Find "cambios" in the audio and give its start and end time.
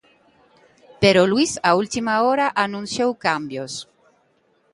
3.25-3.73